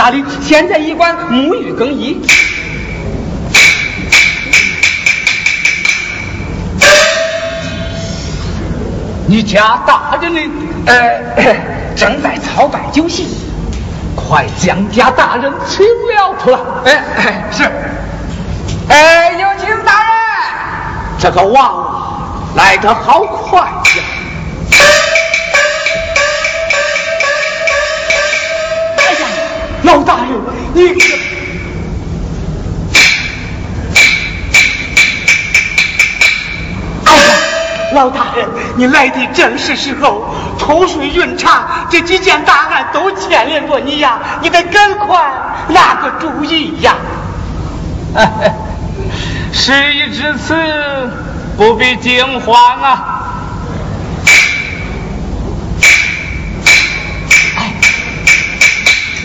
[0.00, 0.24] 现在哪里？
[0.40, 2.22] 现在驿馆沐浴更衣。
[9.26, 10.40] 你家大人呢？
[10.86, 11.22] 呃，
[11.94, 13.26] 正在操办酒席，
[14.16, 16.58] 快将家大人请了出来。
[16.86, 17.64] 哎哎，是。
[18.88, 20.10] 哎，有请大人。
[21.18, 24.02] 这个娃娃来得好快呀！
[29.90, 30.40] 老大人，
[30.72, 30.94] 你。
[37.92, 45.28] 老大人，你来的正是时候，偷税运茶这几件大案都牵连着你呀，你得赶快
[45.66, 46.94] 拿个主意呀！
[49.52, 50.54] 事已至此，
[51.56, 53.24] 不必惊慌啊！
[57.56, 57.72] 哎，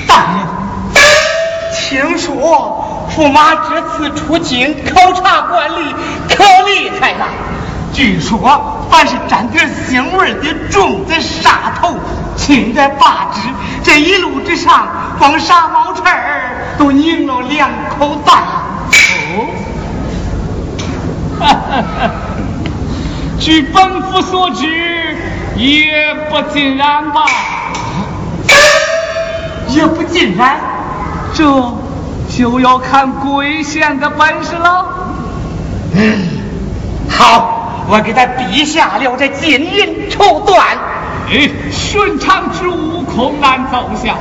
[0.08, 0.45] 大人，
[1.88, 5.94] 听说驸马这次出京考察官吏
[6.28, 7.28] 可厉害了。
[7.94, 11.96] 据说，凡是沾点腥味的粽子、杀头，
[12.36, 13.42] 轻在八支，
[13.84, 14.88] 这一路之上，
[15.20, 18.64] 光杀毛刺儿都拧了两口大。
[19.36, 19.48] 哦，
[21.40, 22.12] 哈哈哈！
[23.40, 24.66] 据本府所知，
[25.56, 27.26] 也不尽然吧？
[29.70, 30.58] 也不尽然，
[31.36, 31.44] 这
[32.36, 34.86] 就要看贵县的本事了。
[35.94, 36.28] 嗯，
[37.08, 37.52] 好。
[37.88, 40.60] 我给他陛下了这金银绸缎，
[41.30, 44.18] 哎，寻常之物恐难奏效。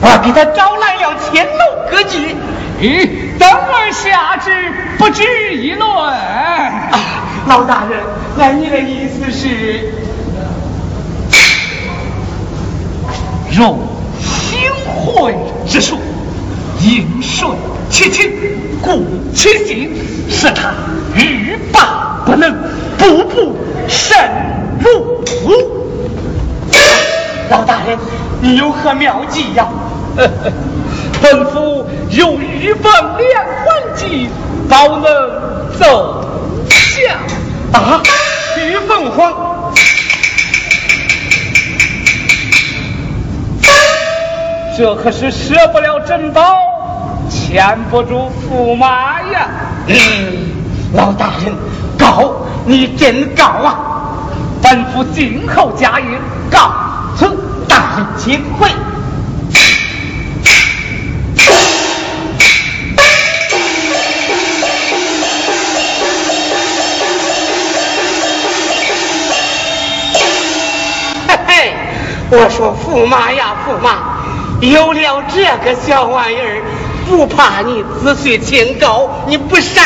[0.00, 2.36] 我给他招来了千楼歌妓，
[2.80, 5.24] 咦，等而下之，不值
[5.56, 5.90] 一论。
[5.90, 7.00] 啊，
[7.48, 7.98] 老大人，
[8.36, 9.92] 那你的意思是，
[13.58, 13.76] 用
[14.52, 15.34] 行贿
[15.66, 15.96] 之术，
[16.82, 17.56] 应顺
[17.88, 18.30] 其情，
[18.82, 19.02] 固
[19.34, 19.90] 其心，
[20.28, 20.74] 使他
[21.16, 22.20] 欲罢。
[22.26, 22.54] 不能
[22.98, 23.56] 步步
[23.88, 24.16] 慎
[24.80, 25.24] 入。
[27.50, 27.98] 老大人，
[28.40, 29.66] 你有何妙计呀？
[31.22, 33.28] 本府有玉凤连
[33.64, 34.28] 环计，
[34.68, 35.02] 保能
[35.78, 36.24] 奏
[36.68, 37.14] 效。
[37.72, 38.02] 啊，
[38.56, 39.51] 玉凤凰，
[44.76, 46.42] 这可是舍不了珍宝，
[47.28, 49.48] 牵不住驸马呀。
[49.86, 49.96] 嗯，
[50.94, 51.54] 老大人。
[51.98, 53.78] 高你真高啊！
[54.60, 56.18] 本府静候佳音，
[56.50, 56.72] 告
[57.16, 57.30] 辞，
[57.68, 58.68] 大人请回。
[71.28, 71.74] 嘿嘿，
[72.30, 74.11] 我说驸马呀，驸马，
[74.62, 76.62] 有了这个小玩意儿，
[77.08, 79.84] 不怕你子孙清高，你不上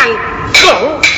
[0.53, 1.16] 钩。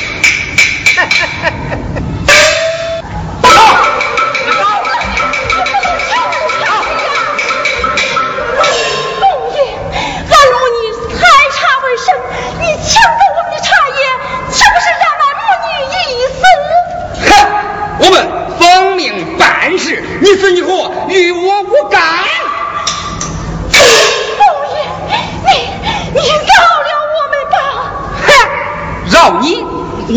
[29.29, 29.63] 饶你？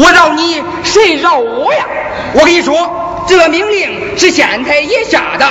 [0.02, 1.85] 我饶你，谁饶我呀？
[2.33, 5.47] 我跟你说，这命令是县太爷下的，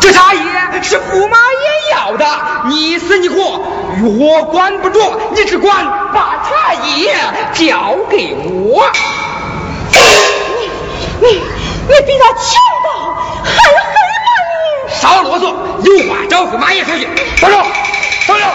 [0.00, 0.40] 这茶叶
[0.82, 2.26] 是驸马爷要的，
[2.66, 3.60] 你死你活
[4.02, 5.84] 我管不着，你只管
[6.14, 7.14] 把茶叶
[7.52, 8.90] 交给我。
[11.20, 11.42] 你你。
[11.86, 12.42] 你比他强
[12.82, 14.30] 盗还狠吗？
[14.88, 15.44] 你少啰嗦，
[15.84, 17.06] 有话找驸马爷说去。
[17.38, 17.56] 动手，
[18.26, 18.46] 动手！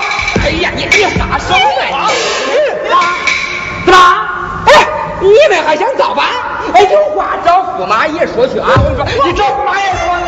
[0.44, 1.54] 哎呀，你你撒手
[1.94, 2.10] 啊！
[3.86, 4.29] 怎么？
[5.22, 6.26] 你们还想造反？
[6.74, 8.70] 哎，有话找驸马爷说去啊！
[8.78, 10.19] 我跟你说，你找驸马爷说。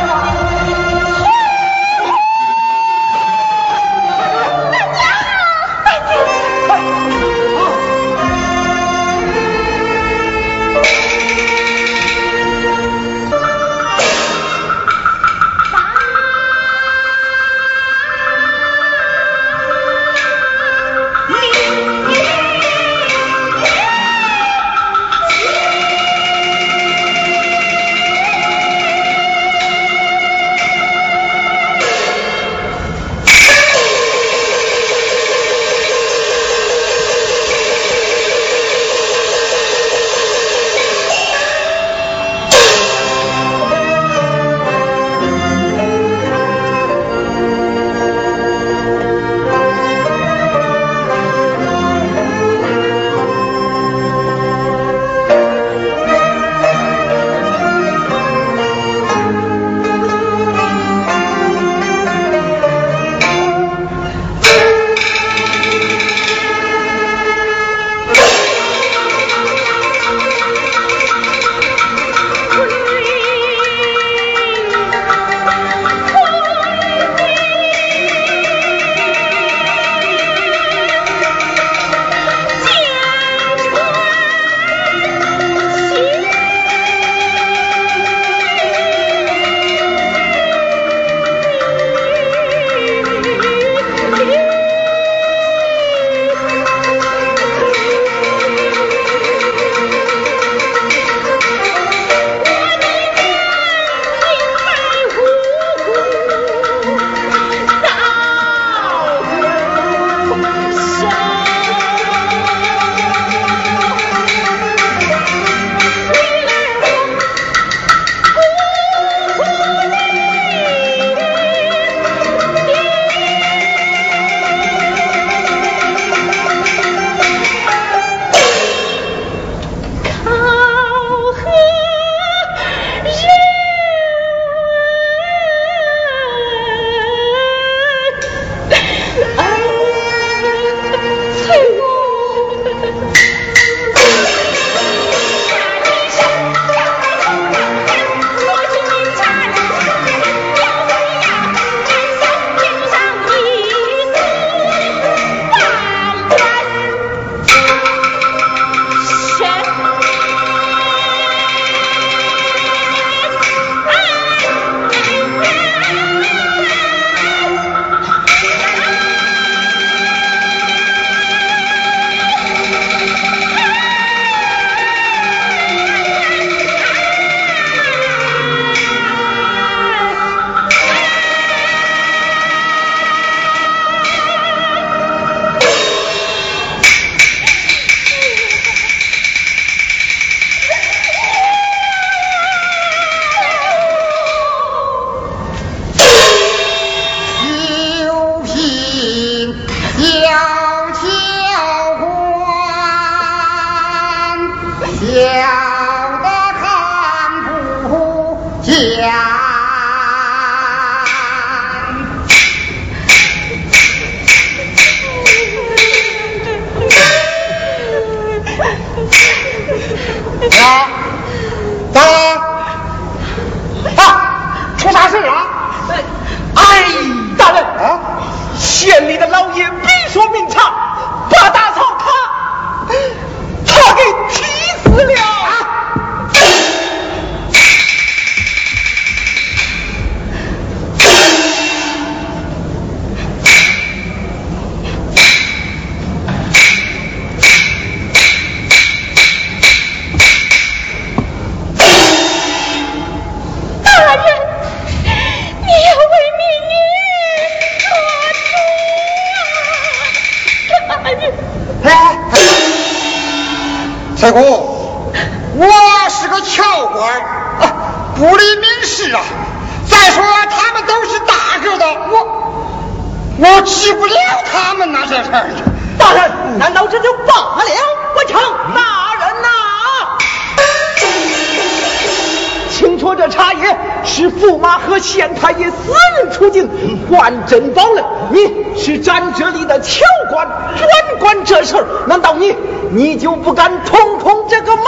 [285.01, 286.69] 县太爷私人出境
[287.09, 291.75] 换珍宝了，你是咱这里的侨官，专管这事，
[292.07, 292.55] 难道你
[292.91, 294.83] 你就不敢通通这个马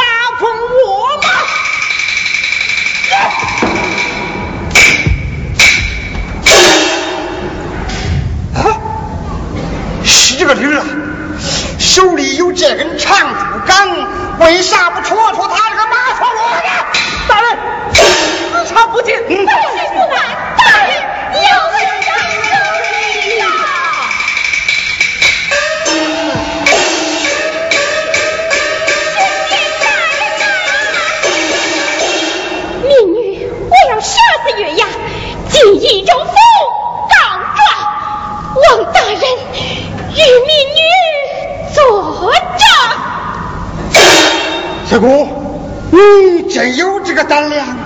[47.23, 47.82] 个胆量？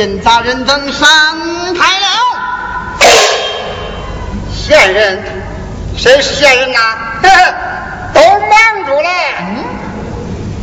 [0.00, 1.06] 县大人等上
[1.74, 2.06] 台了。
[4.50, 5.22] 县人，
[5.94, 6.78] 谁是县人呐？
[8.14, 9.10] 都忙住了。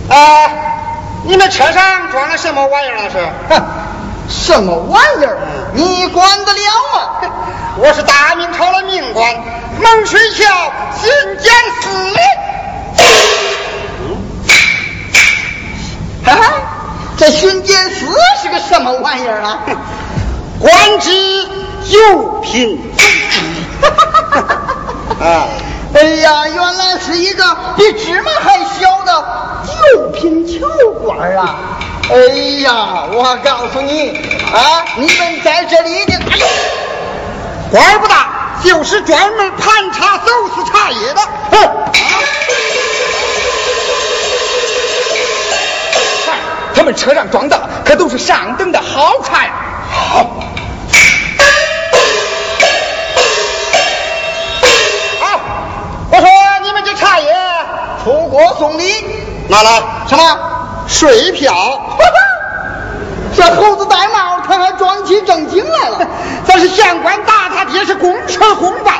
[0.09, 0.49] 啊，
[1.23, 3.09] 你们车上装了什么玩意儿了？
[3.11, 3.29] 是？
[3.49, 3.63] 哼，
[4.27, 5.37] 什么玩意儿？
[5.75, 6.59] 你管得了
[6.95, 7.21] 吗？
[7.77, 9.35] 我是大明朝的命官，
[9.79, 12.17] 孟水桥巡检司令。
[16.25, 16.53] 哈哈，
[17.17, 18.05] 这巡检司
[18.41, 19.59] 是个什么玩意儿啊？
[20.61, 21.11] 官职
[21.83, 22.79] 九品。
[25.19, 25.47] 啊，
[25.95, 27.43] 哎呀，原来是一个
[27.75, 29.25] 比芝麻还小的
[29.65, 30.67] 九品囚
[31.03, 31.55] 官啊！
[32.11, 32.17] 哎
[32.61, 34.11] 呀，我告诉你
[34.53, 36.45] 啊，你们在这里的，哎呦，
[37.71, 38.27] 官儿不大，
[38.63, 41.21] 就是专门盘查走私茶叶的。
[41.51, 41.57] 哼，
[46.87, 49.51] 们车上装的可都是上等的好茶呀！
[49.91, 50.25] 好。
[55.19, 55.39] 好，
[56.09, 56.29] 我说
[56.63, 57.27] 你们这茶叶
[58.05, 58.93] 出国送礼，
[59.49, 60.23] 拿来什么？
[60.87, 61.53] 税票。
[63.35, 66.07] 这猴子戴帽，他还装起正经来了。
[66.47, 68.93] 咱是县官大他爹是公事公办。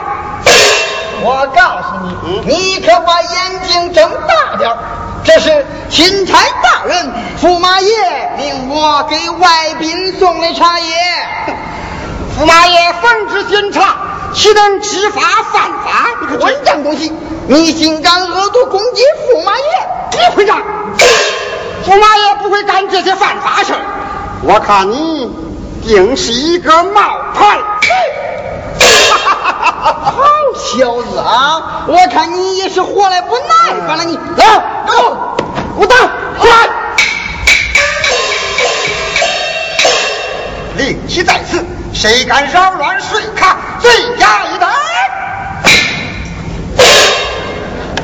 [1.20, 4.78] 我告诉你，你可把眼睛睁大点儿
[5.24, 10.94] 这是钦差大人驸马爷命我给外宾送的茶叶。
[12.40, 13.96] 驸马爷奉旨巡查，
[14.34, 16.10] 岂能知法犯法？
[16.22, 17.12] 你可混账东西！
[17.48, 19.64] 你竟敢恶毒攻击驸马爷！
[20.12, 20.62] 你混账！
[21.86, 23.80] 驸马爷不会干这些犯法事儿。
[24.44, 25.32] 我看你
[25.84, 27.02] 定是一个冒
[27.34, 27.60] 牌。
[31.88, 34.46] 我看你也是活来不耐烦了，你来，
[34.86, 34.94] 给，
[35.76, 35.96] 我打，
[36.46, 36.70] 来。
[40.76, 44.70] 令旗在此，谁敢扰乱水卡，罪加一等。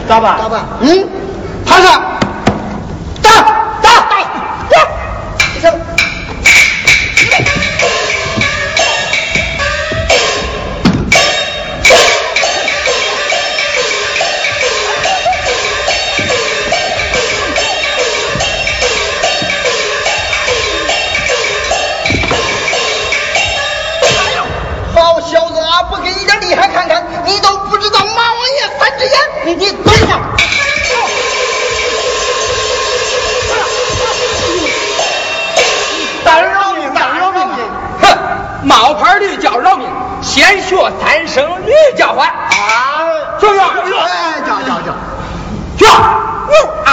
[0.07, 0.37] 咋办？
[0.39, 1.07] 咋办，嗯，
[1.65, 2.01] 趴上，
[40.75, 42.27] 学三声驴叫唤。
[42.27, 42.33] 啊！
[43.39, 43.59] 是不是？
[43.59, 44.93] 哎，叫叫叫，
[45.77, 45.85] 去。
[45.85, 46.91] 啊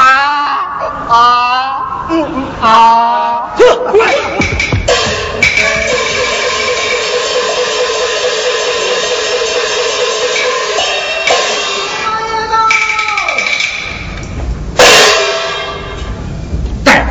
[1.09, 1.17] 啊
[2.09, 3.51] 嗯嗯啊！
[3.57, 3.61] 哼，
[3.93, 4.15] 过来。
[16.85, 17.07] 大人，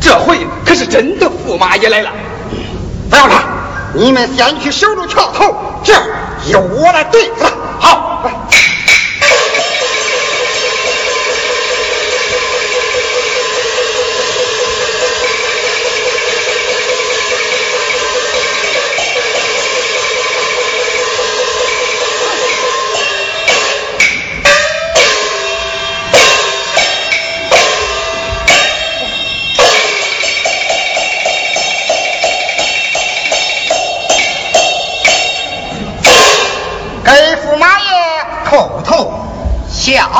[0.00, 2.10] 这回可是真的驸马爷来了。
[3.10, 3.42] 不要看，
[3.94, 5.54] 你们先去守住桥头，
[5.84, 6.00] 这儿
[6.46, 7.44] 由我来对付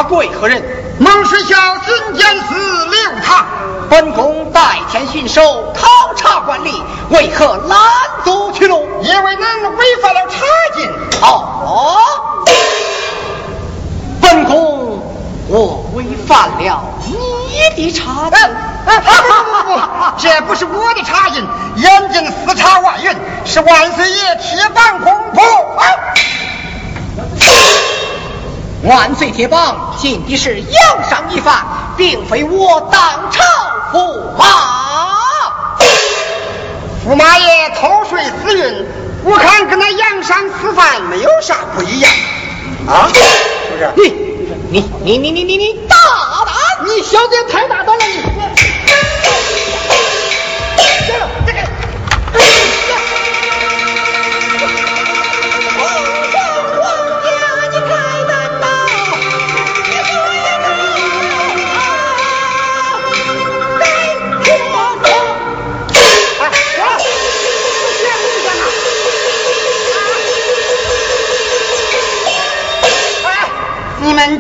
[0.04, 0.62] 下跪何人？
[0.98, 3.46] 孟水校巡检司刘唐，
[3.88, 5.40] 本宫代天巡守，
[5.74, 7.78] 考察官吏，为何拦
[8.22, 8.86] 阻去路？
[9.02, 10.44] 因为恁违反了查
[10.76, 10.88] 禁。
[11.22, 11.96] 哦，
[14.20, 15.02] 本宫
[15.48, 18.38] 我违反了你的查禁。
[18.86, 19.80] 哎，不不不不，
[20.18, 21.42] 这不是我的查禁，
[21.76, 25.40] 眼睛私查外人，是万岁爷铁板公布。
[25.40, 25.84] 啊
[28.84, 31.64] 万岁铁棒进的是洋上一犯，
[31.96, 33.42] 并非我当朝
[33.92, 34.44] 驸马。
[37.06, 38.86] 驸马爷偷税私运，
[39.24, 42.12] 我看跟那洋商私贩没有啥不一样
[42.86, 43.90] 啊，是不是？
[43.96, 44.02] 你
[44.70, 45.96] 你你你你你你大
[46.44, 46.54] 胆！
[46.86, 48.33] 你小子也太大胆了你！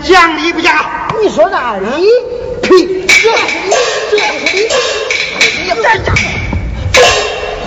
[0.02, 0.74] 讲理不讲？
[1.22, 1.76] 你说啥？
[1.80, 2.08] 你
[2.62, 3.06] 呸！
[3.06, 3.76] 这是你，
[4.10, 4.58] 这是你，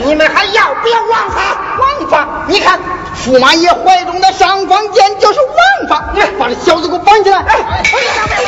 [0.04, 1.40] 你，你们还要不要王法？
[1.80, 2.46] 王法！
[2.48, 2.80] 你看，
[3.26, 6.14] 驸马爷怀中的尚方剑就是王法。
[6.16, 7.38] 哎，把这小子给我绑起来！
[7.40, 7.84] 哎，哎，
[8.30, 8.44] 哎！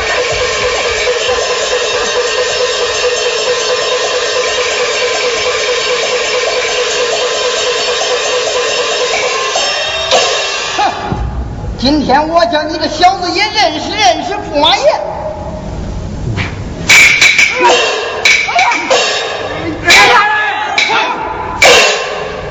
[11.79, 14.83] 今天我叫你个小子也认识认识驸马爷。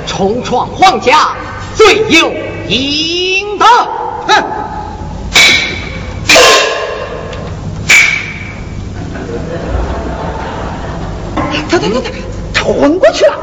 [0.06, 1.36] 冲闯皇家，
[1.76, 2.32] 罪有
[2.68, 3.66] 应得。
[4.26, 4.42] 哼！
[11.68, 12.10] 他他他他
[12.54, 13.38] 他昏过去了。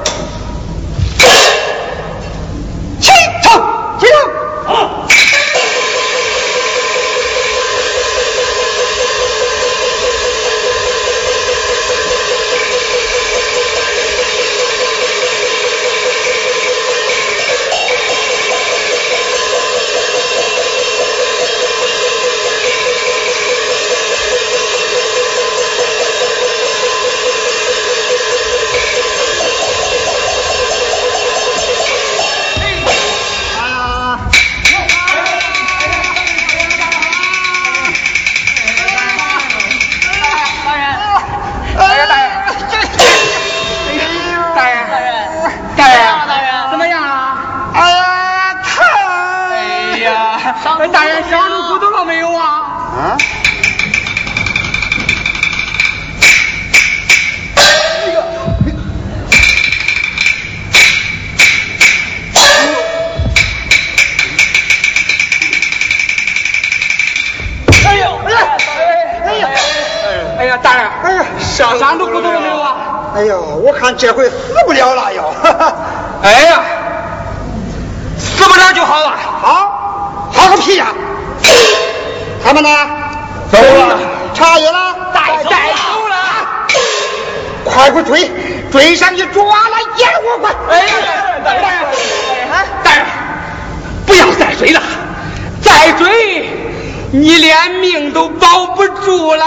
[97.79, 99.45] 命都保不住了，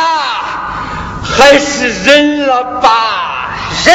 [1.22, 3.50] 还是忍了吧。
[3.84, 3.94] 忍！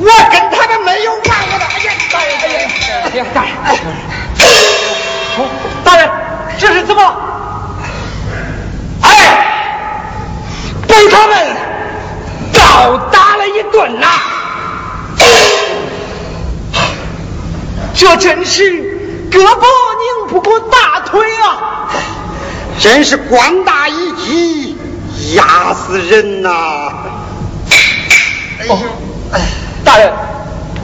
[0.00, 1.64] 我跟他们没有完我的。
[1.64, 2.70] 哎呀，大人，哎呀，
[3.04, 3.52] 哎呀，大人，
[5.84, 6.08] 大人，
[6.58, 7.16] 这是怎么了？
[9.02, 9.08] 哎，
[10.86, 11.56] 被他们
[12.52, 14.06] 暴打了一顿呐！
[17.94, 18.62] 这真是
[19.30, 21.88] 胳膊拧不过大腿啊！
[22.80, 24.78] 真是官大一级，
[25.34, 26.92] 压死人呐！
[28.68, 28.78] 哦，
[29.32, 29.40] 哎，
[29.84, 30.12] 大人，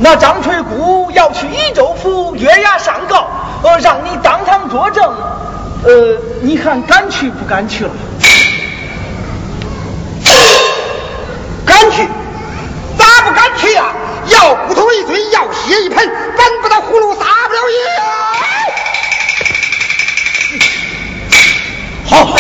[0.01, 3.29] 那张翠姑要去益州府月牙上告，
[3.63, 5.05] 呃，让你当堂作证，
[5.85, 7.91] 呃，你看敢去不敢去了？
[11.65, 12.09] 敢去？
[12.99, 13.85] 咋不敢去呀、
[14.29, 15.97] 要骨头一堆，要血一盆，
[16.37, 17.79] 本不得葫芦撒不了盐。
[22.07, 22.25] 好。
[22.27, 22.37] 好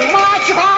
[0.00, 0.75] 驸马去吧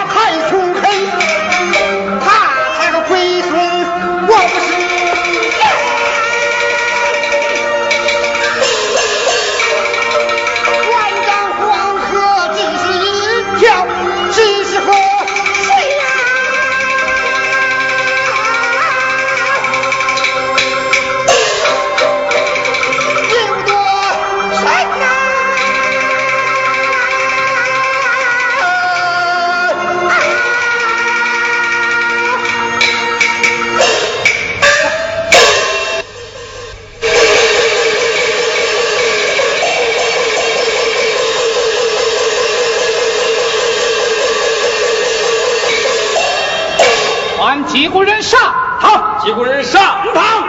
[47.71, 48.39] 击鼓人上，
[48.81, 49.79] 堂，击鼓人上
[50.13, 50.43] 堂。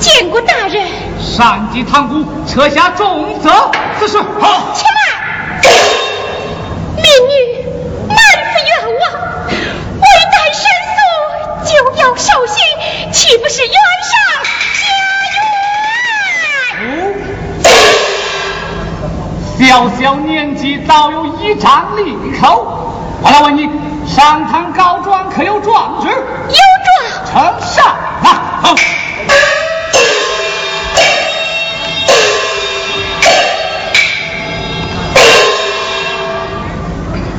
[0.00, 0.88] 见过大人，
[1.20, 3.50] 上级堂鼓，撤下重责。
[4.00, 4.74] 此事好。
[19.70, 22.66] 小小年纪早有一张利口，
[23.22, 23.70] 我来问你，
[24.04, 26.08] 上堂告状可有状纸？
[26.08, 27.86] 有状，呈上
[28.24, 28.58] 啊！
[28.62, 28.74] 好。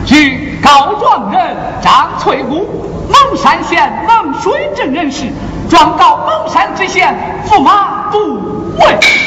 [0.05, 2.65] 据告状人张翠姑，
[3.09, 5.25] 蒙山县蒙水镇人士，
[5.69, 7.13] 状告蒙山知县
[7.45, 8.35] 驸马杜
[8.79, 9.20] 伟。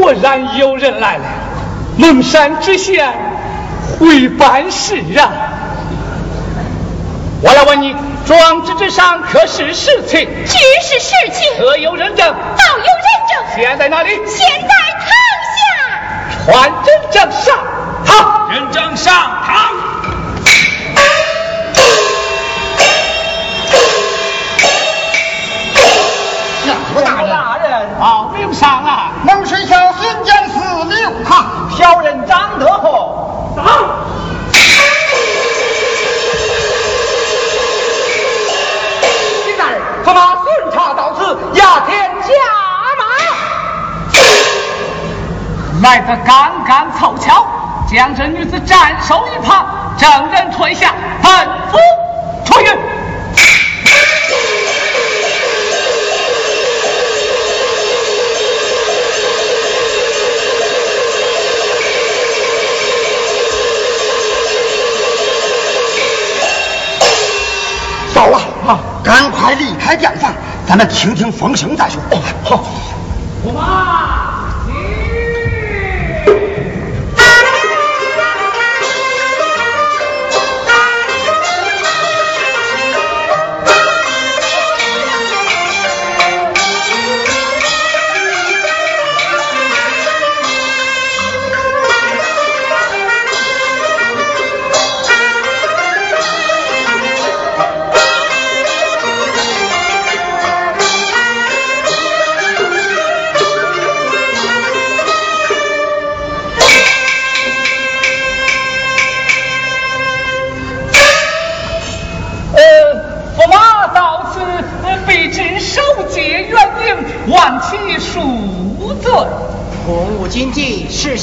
[0.00, 1.24] 果然有人来了，
[1.98, 3.12] 蒙山知县
[3.98, 5.30] 会办事啊！
[7.42, 10.26] 我来问你，状纸之上可是实情？
[10.46, 12.26] 只是事情，可有人证？
[12.26, 14.10] 早有人证，现在哪里？
[14.26, 15.10] 现在堂
[15.52, 15.60] 下。
[16.46, 17.58] 传人证上。
[18.06, 19.12] 好，人证上
[19.44, 19.72] 堂。
[26.64, 27.22] 相府大
[27.58, 28.81] 人，报名上
[29.22, 29.24] 啊！
[29.24, 33.62] 蒙水桥巡检司刘堂，小人张德厚，到。
[39.46, 42.28] 李大人，驸马顺查到此，压天加
[42.98, 43.04] 马。
[45.82, 47.46] 来得刚刚凑巧，
[47.88, 51.30] 将这女子斩首一旁，证人退下，本
[51.70, 51.78] 府
[69.02, 70.32] 赶快离开店房，
[70.66, 72.00] 咱们听听风声再说。
[72.44, 72.64] 好，
[73.44, 74.11] 驸马。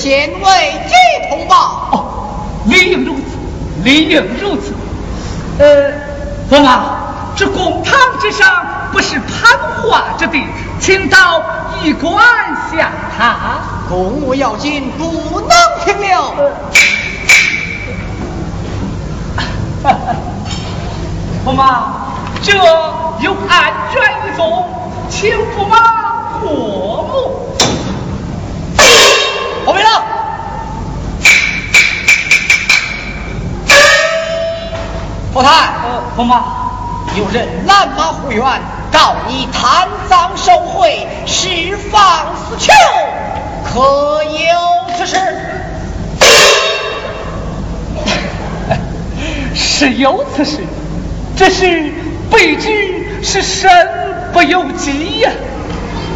[0.09, 0.95] 记，事先未接
[1.29, 1.55] 通报。
[1.91, 2.03] 哦，
[2.65, 3.21] 理应如此，
[3.83, 4.73] 理应如此。
[5.59, 5.93] 呃，
[6.49, 10.43] 驸马，这公堂之上不是攀话之地，
[10.79, 11.43] 请到
[11.83, 12.11] 驿馆
[12.71, 13.23] 下榻。
[13.87, 15.49] 公务要紧，不能
[15.85, 16.33] 停留。
[21.45, 21.93] 驸马，
[22.41, 22.53] 这
[23.19, 24.65] 有案卷一宗。
[25.09, 25.98] 请驸马
[35.39, 35.71] 佛台，
[36.17, 36.43] 驸马，
[37.15, 38.43] 有人拦马护院，
[38.91, 42.73] 告你贪赃受贿，释放死囚，
[43.63, 44.49] 可有
[44.97, 45.17] 此事？
[49.55, 50.57] 是有此事，
[51.37, 51.93] 只是
[52.29, 53.71] 卑职是身。
[54.31, 55.31] 不由己呀！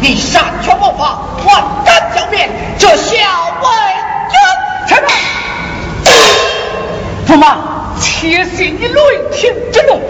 [0.00, 3.66] 你擅权谋法，万敢狡辩，这小为
[4.30, 4.38] 君
[4.86, 5.02] 臣
[7.26, 7.56] 驸马，
[8.00, 9.00] 且信你雷
[9.32, 10.00] 霆之怒，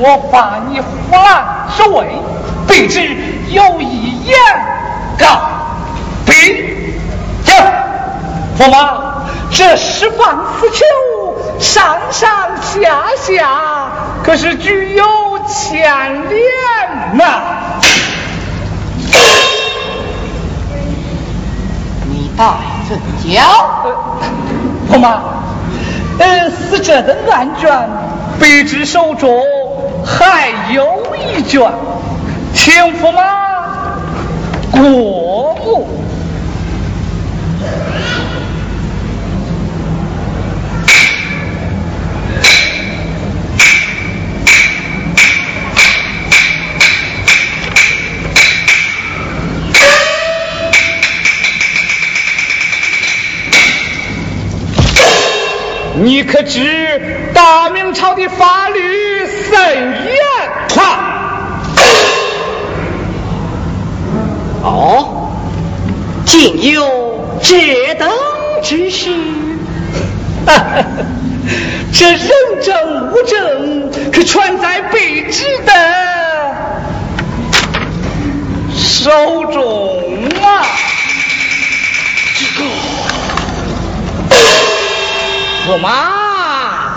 [0.00, 2.06] 莫把你胡乱守卫，
[2.68, 3.16] 卑职
[3.50, 4.36] 有一言
[5.18, 5.26] 告
[6.24, 6.34] 禀。
[7.44, 7.52] 走，
[8.58, 10.84] 驸马，这释放死囚，
[11.58, 13.90] 上上下下
[14.22, 15.04] 可是具有
[15.48, 16.40] 牵连。
[17.14, 17.42] 呐，
[22.08, 22.44] 你待
[22.88, 22.96] 怎
[23.28, 23.42] 教？
[24.90, 25.20] 驸马，
[26.18, 27.70] 呃，死者的案卷，
[28.40, 29.42] 卑职手中
[30.04, 31.02] 还有
[31.36, 31.72] 一卷，
[32.54, 33.22] 请驸马
[34.70, 35.88] 过目。
[55.94, 60.14] 你可知大明朝的法律甚严？
[64.62, 65.32] 哦，
[66.24, 68.08] 竟有这等
[68.62, 69.10] 之事？
[71.92, 72.20] 这人
[72.62, 75.72] 证物证可全在卑职的
[78.74, 79.10] 手
[79.46, 80.64] 中啊！
[82.38, 82.64] 这个。
[85.64, 86.92] 驸马。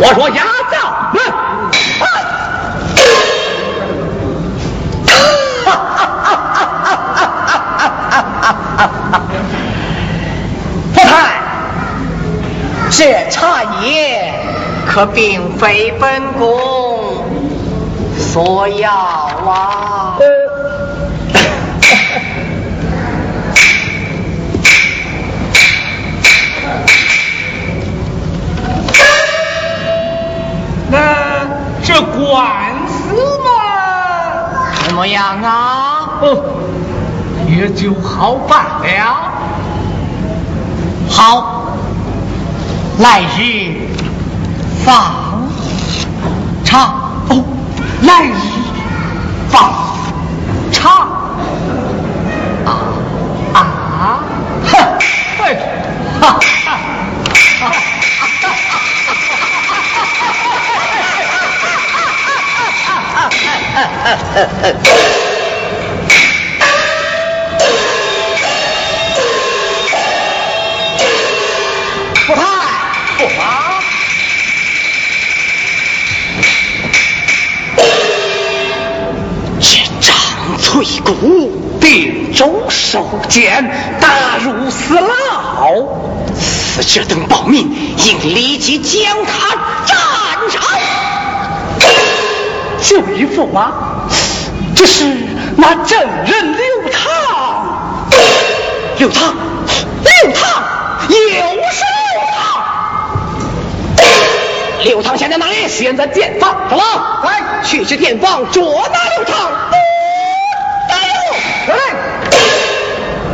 [0.00, 0.78] 我说压造，
[1.12, 1.18] 哈
[8.46, 9.22] 哈哈
[10.94, 11.00] 太，
[12.90, 14.32] 这茶叶
[14.86, 17.24] 可并非本宫
[18.16, 20.16] 所要啊。
[30.90, 30.98] 那
[31.82, 33.14] 这官司
[33.44, 33.48] 嘛，
[34.84, 36.18] 怎么样啊？
[36.20, 36.44] 哦，
[37.46, 39.32] 也就好办了。
[41.08, 41.76] 好，
[42.98, 43.88] 来日
[44.84, 45.42] 方
[46.64, 46.94] 长。
[47.28, 47.44] 哦，
[48.02, 48.57] 来日。
[72.26, 72.42] 不太
[73.16, 73.38] 不妨。
[79.60, 79.66] 这
[80.00, 80.12] 张
[80.58, 83.70] 翠骨定州收监，
[84.00, 85.08] 大入死牢。
[86.34, 89.54] 死者等报名，应立即将他
[89.86, 89.96] 斩
[90.50, 90.60] 杀。
[92.88, 93.70] 这位驸马，
[94.74, 95.04] 这是
[95.58, 98.16] 那证人刘唐。
[98.96, 99.34] 刘唐，
[100.02, 100.62] 刘唐，
[101.06, 101.84] 又是
[102.14, 102.40] 刘唐！
[104.84, 105.68] 刘唐现在哪里？
[105.68, 109.50] 现在店房，走了，来去去店房捉拿刘唐！
[109.68, 109.76] 不
[110.88, 110.96] 得
[111.68, 111.76] 来！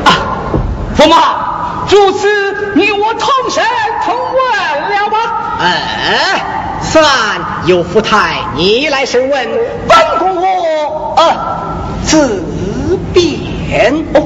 [0.05, 0.11] 啊，
[0.99, 3.65] 驸马，如此你我同生
[4.05, 4.35] 同问
[4.91, 5.17] 了吧？
[5.61, 6.54] 哎，
[6.95, 7.05] 算
[7.67, 9.49] 由福太你来审问，
[9.89, 11.59] 本公我啊
[12.05, 12.41] 自
[13.13, 13.93] 便。
[14.15, 14.23] 哦，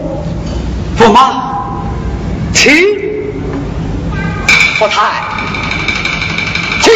[0.98, 1.54] 驸马，
[2.52, 2.70] 请
[4.78, 5.22] 福太，
[6.82, 6.92] 请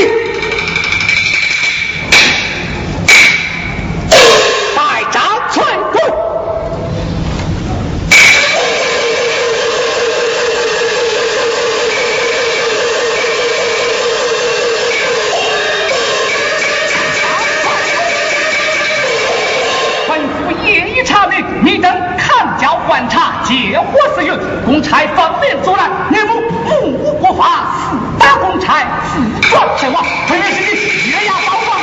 [22.92, 28.84] 观察借火私用，公差奉命阻拦，你们目无国法，私打公差，
[29.14, 31.81] 自作自亡，这也是你血压高吗。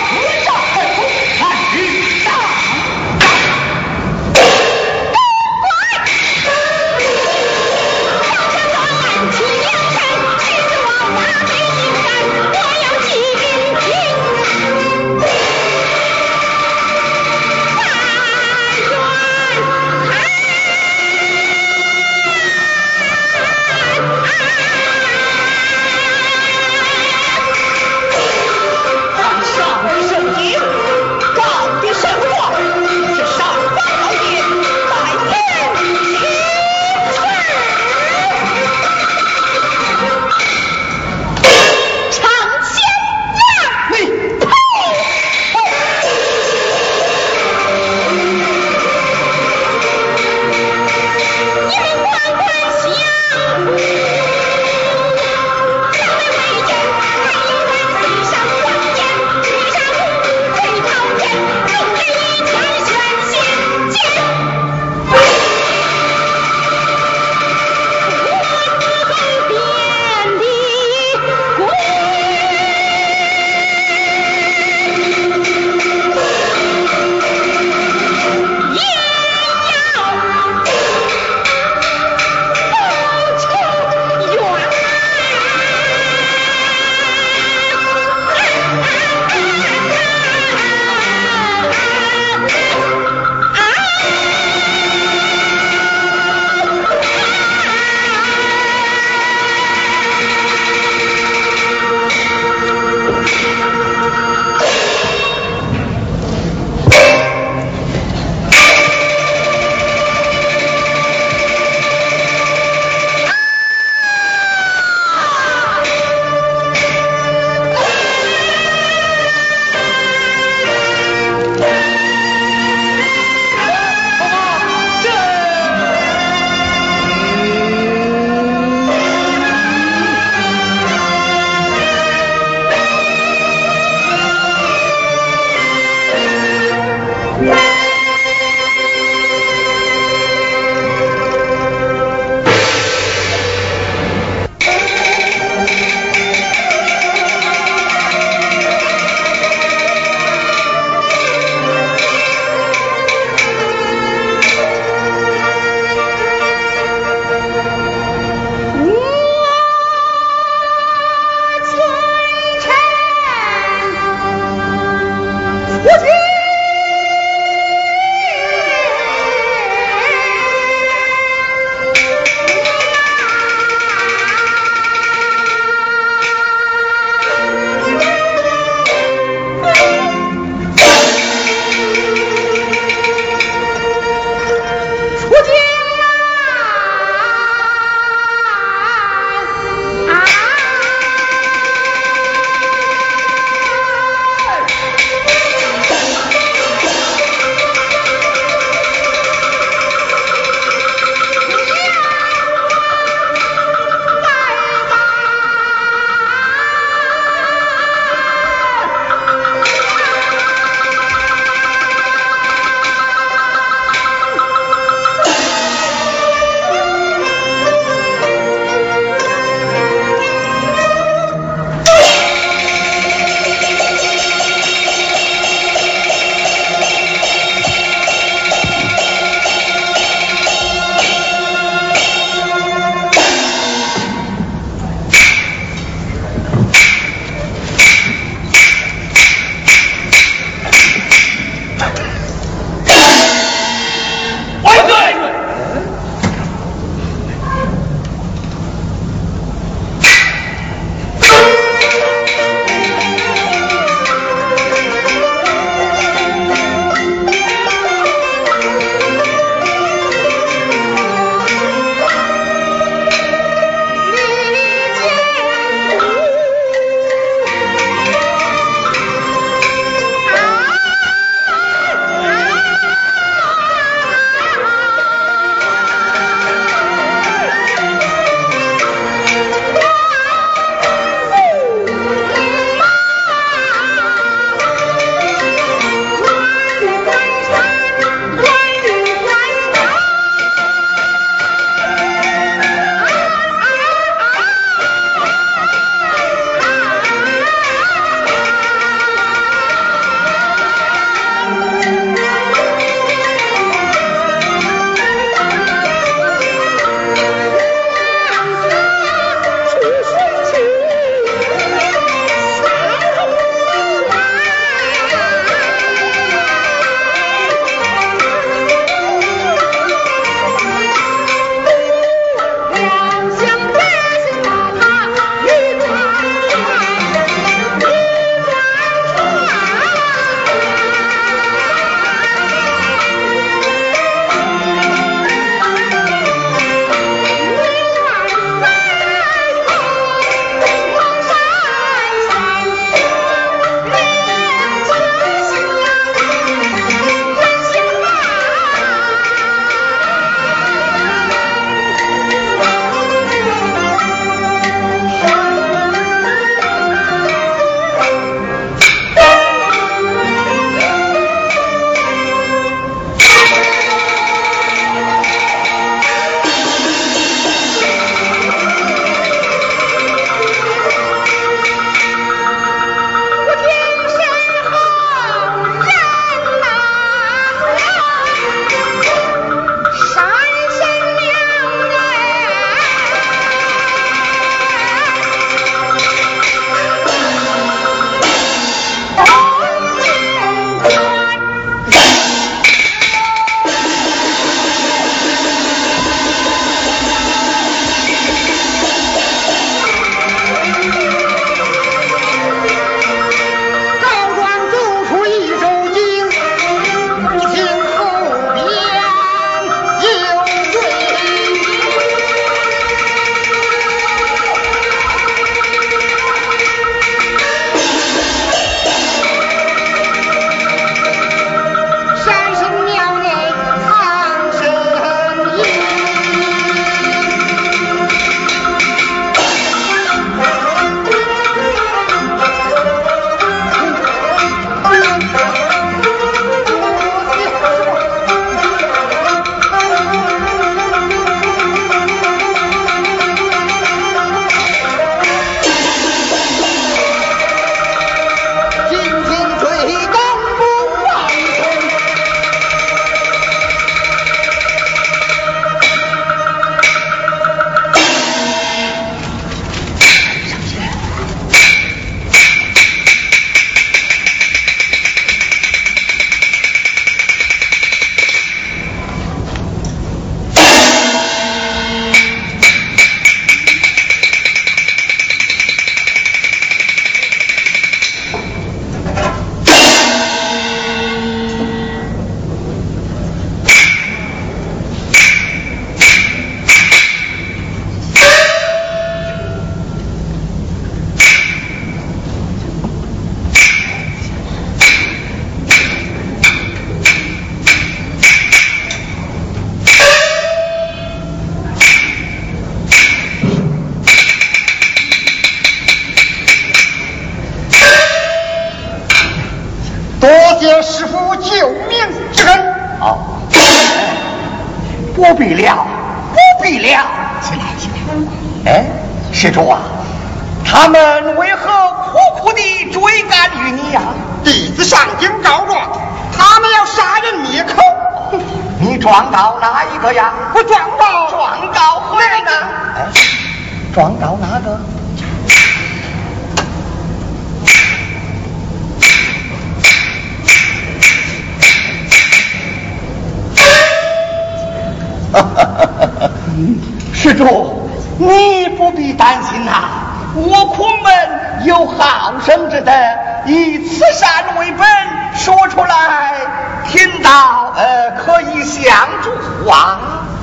[557.30, 560.00] 道呃可以相助啊。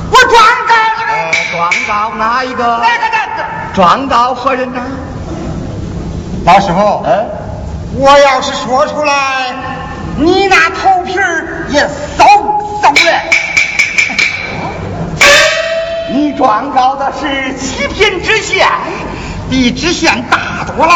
[0.09, 2.63] 我撞到这呃个撞到哪一个？
[2.63, 3.45] 那个那个？
[3.75, 4.81] 撞到何人呢？
[6.45, 7.27] 老师傅，呃，
[7.97, 9.53] 我要是说出来，
[10.17, 11.83] 你那头皮儿也
[12.17, 12.25] 嗖
[12.81, 13.13] 嗖的。
[16.15, 18.69] 你状告的是七品知县，
[19.51, 20.95] 比知县大多了，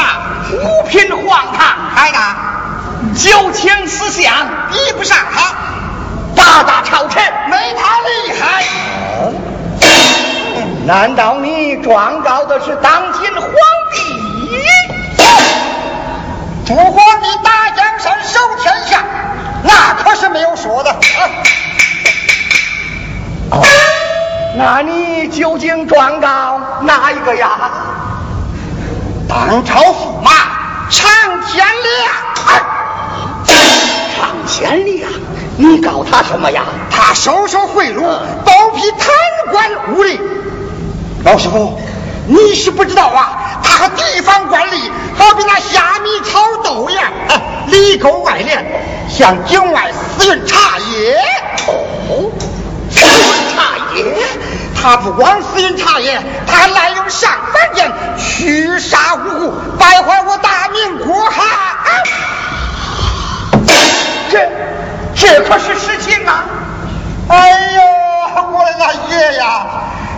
[0.53, 2.37] 五品皇堂还大
[3.17, 4.33] 九卿四相，
[4.71, 5.53] 比不上他，
[6.41, 7.23] 八大朝臣。
[7.51, 8.65] 没他厉害。
[10.87, 13.45] 难道你状告的是当今皇
[13.93, 14.01] 帝？
[16.67, 19.05] 朱皇帝打江山守天下，
[19.63, 20.91] 那可是没有说的。
[20.91, 20.97] 啊
[23.51, 23.63] 哦，
[24.57, 27.71] 那你究竟状告哪一个呀？
[29.29, 30.31] 当朝驸马
[30.89, 31.11] 常
[31.47, 32.13] 天良，
[32.49, 32.61] 哎
[34.17, 35.11] 常贤良，
[35.61, 36.63] 你告他什么呀？
[36.91, 38.01] 他收受贿赂，
[38.47, 39.11] 包庇贪
[39.51, 40.19] 官污吏。
[41.23, 41.79] 老师傅，
[42.27, 48.65] 你是不知道啊，他和地方官吏好比那虾米炒豆一样，哎，里勾外连，
[49.11, 51.21] 向境外私运茶叶。
[51.67, 52.33] 哦，
[52.91, 54.17] 私运茶叶。
[54.83, 61.45] 他不光私运茶叶，他还滥用上凡剑，驱杀无辜，败坏我大明国哈。
[64.31, 64.39] 这
[65.15, 66.45] 这可是实情啊！
[67.29, 67.83] 哎呦，
[68.53, 69.67] 我的那爷呀，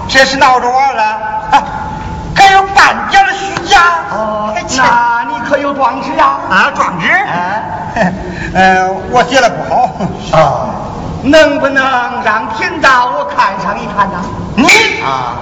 [0.09, 1.63] 这是闹着玩的，啊
[2.35, 3.81] 还有半点的虚假。
[4.11, 6.41] 哦哎，那你可有状纸啊？
[6.51, 8.13] 啊，状纸，哎，
[8.55, 9.91] 呃，我写的不好。
[10.33, 10.71] 啊，
[11.23, 11.85] 能不能
[12.25, 14.23] 让贫道我看上一看呢？
[14.57, 14.67] 你
[15.03, 15.37] 啊，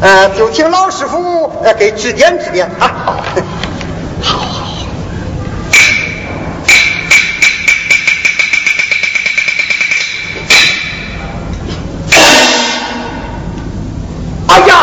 [0.00, 2.90] 呃，就请老师傅呃给指点指点啊。
[4.22, 4.52] 好好。
[4.52, 4.66] 好
[14.48, 14.74] 哎呀，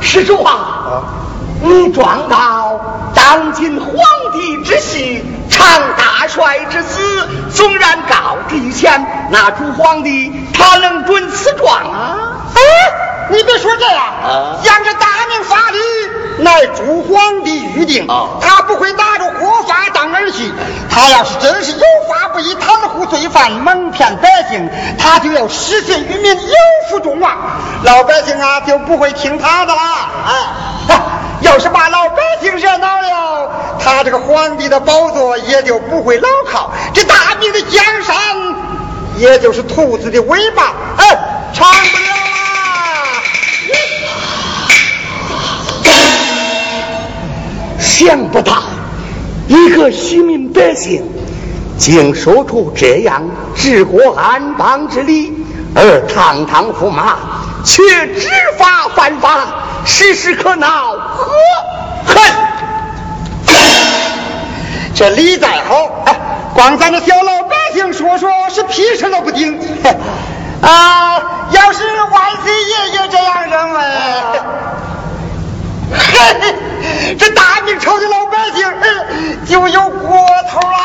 [0.00, 1.02] 施主啊，
[1.62, 2.80] 你状告
[3.14, 3.92] 当今皇
[4.32, 5.66] 帝之婿常
[5.96, 7.00] 大帅之子，
[7.52, 12.29] 纵然告之于前，那主皇帝他能准此状啊？
[13.30, 15.78] 哎，你别说这样，啊沿着大明法律，
[16.42, 20.52] 乃诸皇帝预定，哦他不会拿着国法当儿戏。
[20.90, 21.78] 他要是真是有
[22.08, 24.68] 法不依、袒护罪犯、蒙骗百姓，
[24.98, 26.54] 他就要失信于民，有
[26.90, 27.36] 负众望，
[27.84, 30.08] 老百姓啊就不会听他的啦。
[30.26, 30.96] 哎，
[31.40, 33.50] 要是把老百姓惹恼了，
[33.82, 38.16] 他这个皇帝的宝座也就不会牢靠，这大明的江山
[39.16, 41.18] 也就是兔子的尾巴，哎，
[41.54, 42.09] 长不了
[48.00, 48.62] 想不到
[49.46, 51.04] 一个虚民百姓，
[51.76, 53.22] 竟说出这样
[53.54, 55.30] 治国安邦之理，
[55.74, 57.18] 而堂堂驸马
[57.62, 57.82] 却
[58.14, 59.40] 知法犯法，
[59.84, 61.30] 时时可恼，何
[62.06, 62.16] 恨？
[64.94, 66.18] 这理再好，哎，
[66.54, 69.60] 光咱这小老百姓说说是屁事都不顶。
[70.64, 71.20] 啊，
[71.50, 73.80] 要是万岁爷爷这样认为，
[77.18, 78.86] 这大明朝的老百姓呃
[79.46, 80.76] 就有过头啦。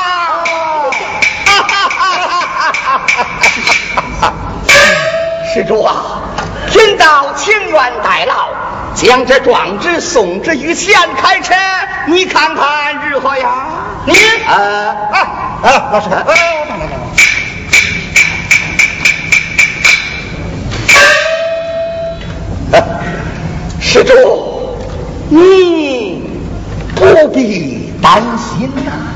[5.54, 6.22] 施主啊，
[6.70, 8.50] 贫道情愿代劳，
[8.94, 11.54] 将这状纸送之于县开车，
[12.08, 13.68] 你看看如何呀？
[14.06, 14.14] 你
[14.48, 15.18] 呃，啊
[15.64, 16.96] 啊，老师，哎，来来来来。
[23.80, 24.55] 施主，
[25.36, 26.22] 你
[26.96, 29.15] 不必担心呐、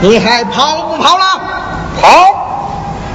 [0.00, 1.24] 你还跑不跑了？
[2.00, 2.08] 跑？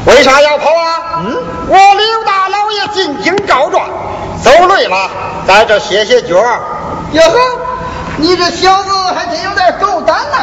[0.06, 1.22] 为啥要跑啊？
[1.26, 1.36] 嗯，
[1.68, 3.90] 我刘大老爷进京告状，
[4.44, 5.10] 走累了，
[5.48, 6.36] 在这歇歇脚。
[7.12, 7.40] 哟呵，
[8.18, 10.38] 你这小子还真有点狗胆呢，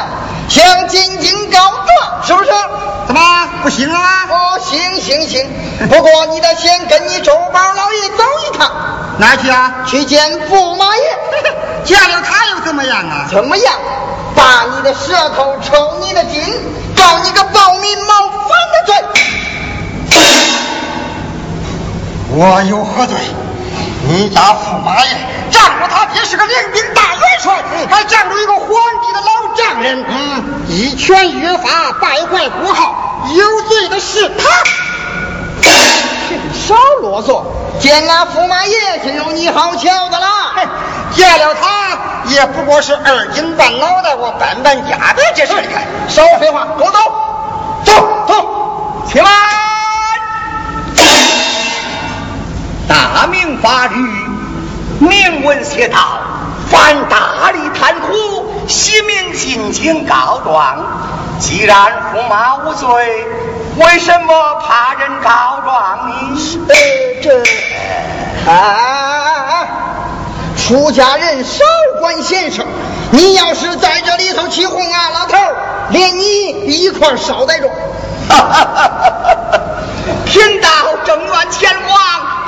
[0.49, 2.51] 想进京告状是不是？
[3.07, 3.21] 怎么
[3.63, 4.27] 不行啊？
[4.29, 5.49] 哦，行行行，
[5.89, 8.69] 不过你得先跟你周宝老爷走一趟。
[9.19, 9.85] 哪去啊？
[9.87, 11.03] 去见驸马爷。
[11.85, 13.27] 见了他又怎么样啊？
[13.31, 13.75] 怎么样？
[14.35, 16.43] 把你的舌头，抽你的筋，
[16.97, 18.95] 告你个暴民冒犯的罪。
[22.31, 23.17] 我有何罪？
[24.09, 25.11] 你家驸马爷
[25.51, 34.49] 仗着他爹是个领兵大元帅，还仗着一个皇帝的老丈人，嗯，一拳约法，败坏国号，有罪的是他。
[36.53, 37.43] 少啰嗦，
[37.81, 38.75] 见俺驸马爷
[39.05, 40.27] 就有你好瞧的了。
[41.15, 45.53] 见了他也不过是二斤半脑袋，我搬搬家的这事。
[46.09, 47.01] 少废话，跟我走，
[47.85, 47.93] 走
[48.27, 49.29] 走，起来。
[52.89, 53.97] 大明法律
[54.99, 55.99] 明文写道：
[56.71, 60.85] 凡大力贪图，悉名进京告状。
[61.39, 63.27] 既然驸马无罪，
[63.77, 66.15] 为什么怕人告状呢？
[66.69, 66.75] 呃，
[67.23, 67.43] 这
[68.51, 69.67] 啊，
[70.57, 71.65] 出家人少
[72.01, 72.65] 管闲事。
[73.11, 75.37] 你要是在这里头起哄啊，老头
[75.91, 77.69] 连你一块捎带着。
[80.27, 80.69] 贫道
[81.05, 81.99] 正愿前往，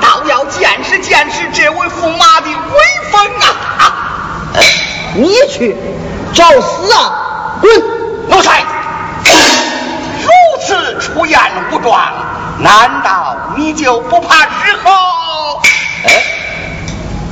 [0.01, 2.55] 倒要见识见识这位驸马的威
[3.11, 3.83] 风啊！
[5.15, 5.77] 你去
[6.33, 7.59] 找死啊！
[7.61, 7.73] 滚！
[8.29, 8.63] 奴才
[10.21, 10.29] 如
[10.61, 11.41] 此出言
[11.71, 12.13] 无状，
[12.59, 15.61] 难道你就不怕日后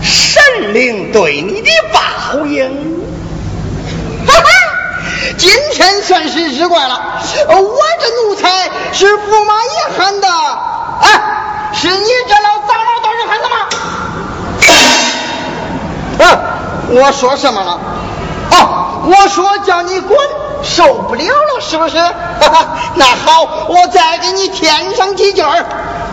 [0.01, 2.01] 神灵对你的报
[2.47, 3.03] 应？
[4.27, 4.45] 哈哈，
[5.37, 7.21] 今天算是日怪了。
[7.49, 10.29] 我这奴才是驸马爷喊的，
[11.01, 11.21] 哎，
[11.73, 13.57] 是你这老杂毛道人喊的吗？
[16.21, 16.25] 啊，
[16.95, 17.81] 我说什么了？
[18.51, 20.19] 哦，我说叫你滚，
[20.63, 21.97] 受不了了，是不是？
[21.99, 25.65] 哈哈，那好，我再给你添上几句儿，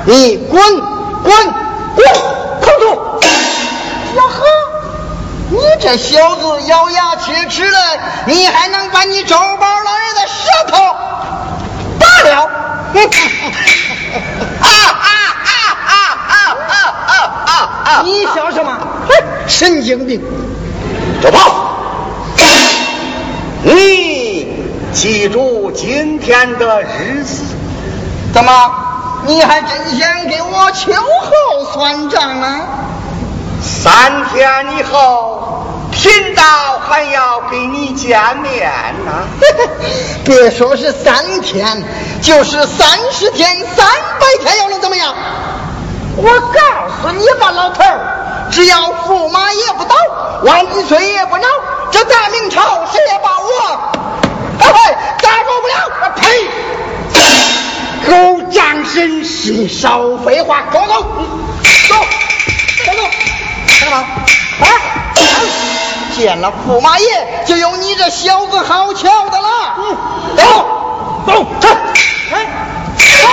[0.05, 0.61] 你滚
[1.21, 1.33] 滚
[1.95, 2.05] 滚，
[2.61, 3.19] 空土。
[4.15, 4.45] 呀呵。
[5.51, 7.77] 你这小子咬牙切齿的，
[8.25, 10.77] 你还能把你周宝老爷的舌头
[11.99, 12.49] 拔了？
[14.61, 15.09] 啊啊
[15.43, 15.51] 啊
[15.87, 15.91] 啊
[16.27, 16.33] 啊
[17.07, 17.13] 啊
[17.45, 17.51] 啊
[17.83, 18.01] 啊！
[18.03, 18.77] 你笑什么？
[19.47, 20.21] 神经病！
[21.21, 21.39] 周宝，
[23.63, 24.63] 你
[24.93, 27.43] 记住今天的日子，
[28.33, 28.51] 怎么？
[29.25, 32.61] 你还真想给我秋后算账啊？
[33.61, 38.71] 三天以后，贫道还要跟你见面
[39.05, 39.11] 呢。
[40.23, 41.83] 别说是三天，
[42.21, 43.85] 就是三十天、三
[44.19, 45.13] 百天，又能怎么样？
[46.17, 46.59] 我告
[47.01, 49.95] 诉你吧，老头儿，只要驸马爷不倒，
[50.43, 51.47] 万岁爷不恼，
[51.91, 53.47] 这大明朝谁也把我，
[54.59, 55.73] 哎嘿，打住不了！
[56.15, 56.49] 呸！
[58.09, 61.03] 狗仗人势，少废话，跟我走，
[61.87, 61.95] 走，
[62.85, 63.01] 走走。
[63.79, 63.97] 干嘛？
[64.61, 64.67] 啊！
[66.17, 69.47] 见了驸马爷，就有你这小子好瞧的了。
[69.77, 69.97] 嗯，
[70.35, 70.43] 走，
[71.25, 71.69] 走，走，
[72.33, 72.45] 哎，
[73.21, 73.29] 走。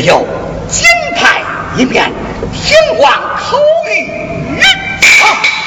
[0.00, 0.26] 要有
[0.68, 0.86] 金
[1.16, 1.42] 牌
[1.76, 2.12] 一面
[2.52, 4.04] 天皇口语
[4.54, 5.57] 云。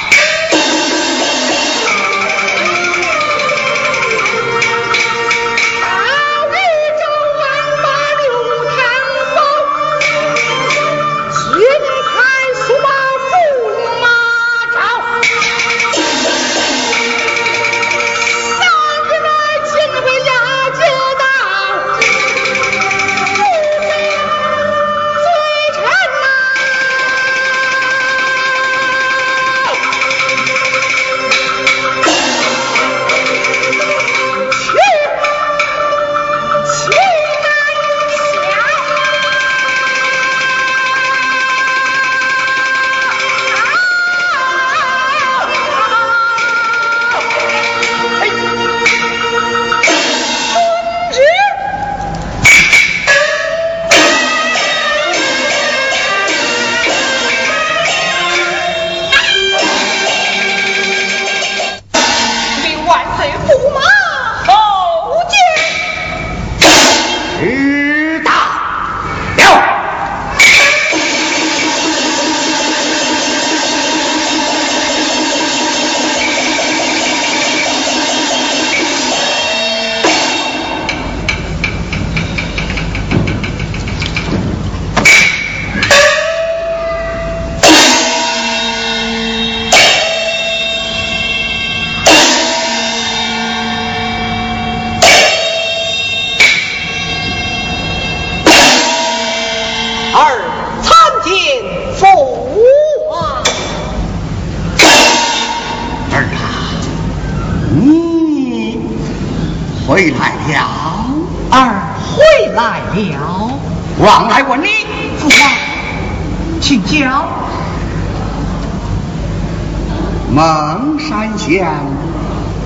[120.33, 121.67] 孟山县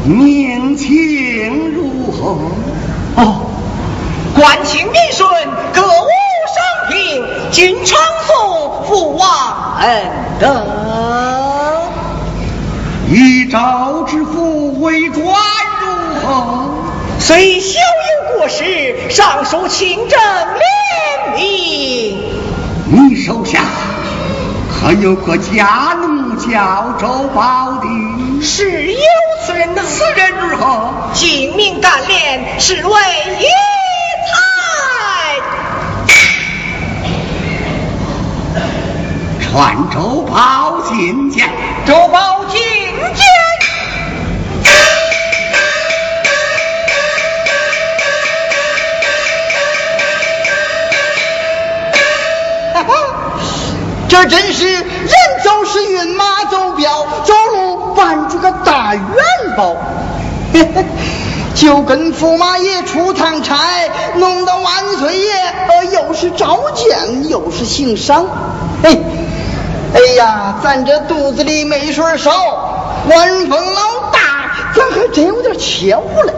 [0.05, 2.37] 民情如何？
[3.15, 3.47] 哦，
[4.35, 5.27] 官清民顺，
[5.73, 6.05] 歌舞
[6.53, 6.61] 升
[6.91, 7.97] 平，君常
[8.27, 10.63] 颂父王恩德。
[13.09, 16.69] 一朝之父为官如何？
[17.17, 22.19] 虽小有过失，尚属清正廉明。
[22.91, 23.63] 你手下
[24.85, 27.87] 可有个家奴叫周宝的？
[28.43, 28.99] 是有
[29.43, 29.81] 此人呐。
[29.83, 31.09] 此人如何？
[31.11, 32.91] 精明干练，是为
[33.39, 33.47] 一
[34.27, 36.13] 才。
[39.41, 41.49] 传周宝进见。
[41.87, 43.54] 周宝进见。
[54.15, 54.85] 这真是人
[55.43, 59.03] 走时运马走镖，走路绊住个大元
[59.57, 59.75] 宝，
[61.53, 63.57] 就跟驸马爷出趟差，
[64.15, 65.33] 弄得万岁爷
[65.67, 68.25] 呃又是召见又是行赏。
[68.83, 68.97] 哎，
[69.93, 72.31] 哎呀，咱这肚子里没水少，
[73.09, 76.33] 官风老大，咱还真有点切乎了。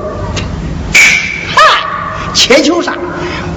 [1.56, 1.62] 嗨，
[2.34, 2.94] 切求啥？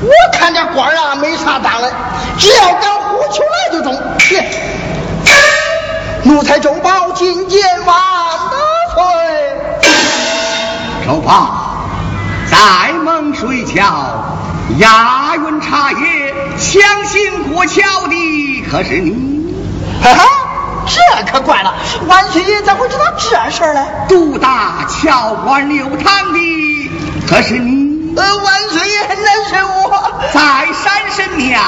[0.03, 1.91] 我看这官啊没啥大了，
[2.39, 3.95] 只要敢呼求来就中。
[6.23, 7.97] 奴才周宝觐见万
[8.95, 9.03] 岁。
[11.07, 11.85] 周宝
[12.51, 13.85] 在蒙水桥
[14.79, 19.55] 押运茶叶强行过桥的可是你？
[20.03, 20.25] 哈哈，
[20.87, 21.01] 这
[21.31, 21.75] 可怪了，
[22.07, 23.87] 万岁爷咋会知道这事儿呢？
[24.09, 26.91] 独打桥关流淌的
[27.29, 27.80] 可是你？
[28.17, 30.41] 呃，万岁爷，那是我在
[30.73, 31.61] 山神庙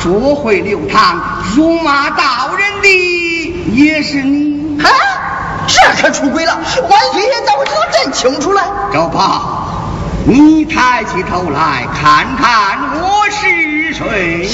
[0.00, 1.20] 捉回刘唐
[1.54, 4.80] 辱骂道人的，也是你。
[4.82, 4.88] 啊，
[5.66, 6.54] 这可出轨了！
[6.56, 8.62] 万岁爷咋会知道这清楚了？
[8.92, 9.68] 周宝，
[10.26, 14.48] 你抬起头来看看我是谁。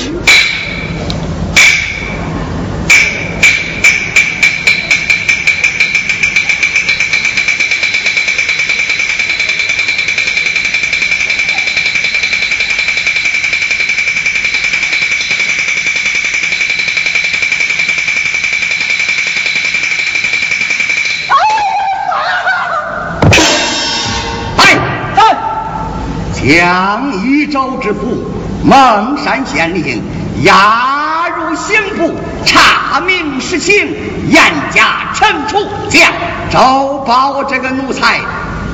[26.48, 28.24] 将一州之府
[28.64, 30.02] 孟山县令
[30.44, 32.14] 押入刑部，
[32.46, 33.94] 查明实情，
[34.30, 34.42] 严
[34.72, 35.58] 加惩处。
[35.90, 36.10] 将
[36.50, 38.20] 周宝这个奴才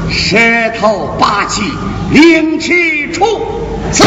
[0.08, 0.36] 舌
[0.78, 1.64] 头拔起，
[2.12, 3.24] 凌迟处
[3.90, 4.04] 死。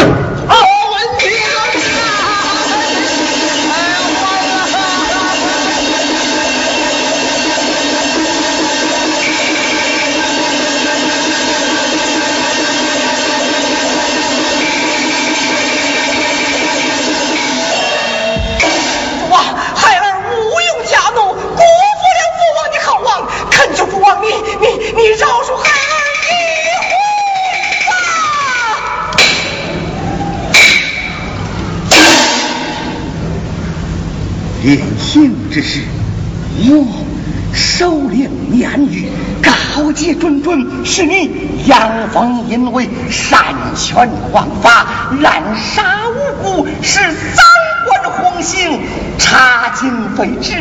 [40.19, 41.29] 准准，是你
[41.65, 44.85] 阳奉阴违，擅权枉法，
[45.19, 47.45] 滥杀无辜，是三
[47.85, 48.81] 观红星，
[49.17, 50.53] 查禁废止，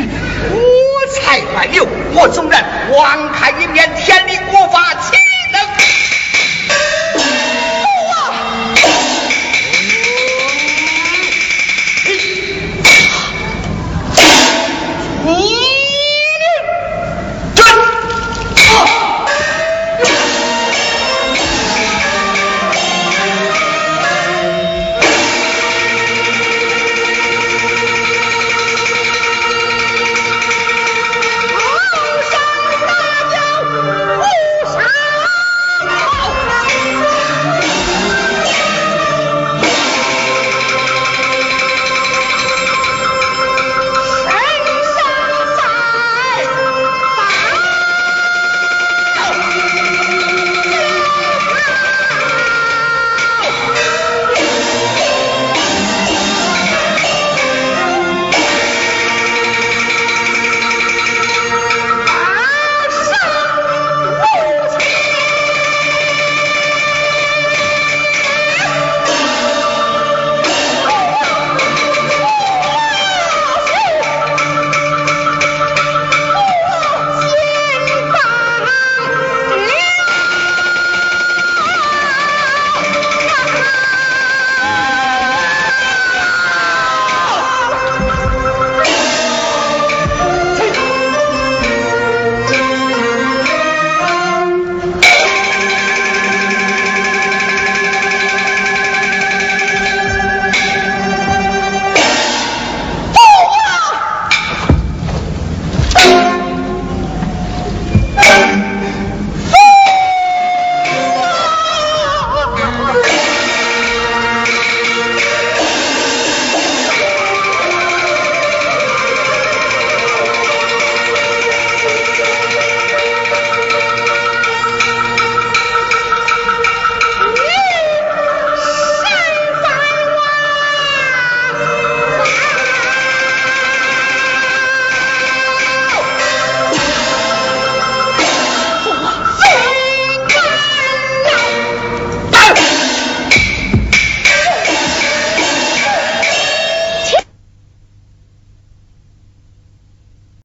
[0.53, 0.59] 我
[1.15, 1.87] 才来留。
[2.15, 4.87] 我纵然网开一面，天理国法。